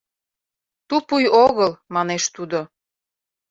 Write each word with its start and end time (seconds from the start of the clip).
—Тупуй 0.87 1.25
огыл,— 1.45 1.71
манеш 1.93 2.23
тудо. 2.35 2.59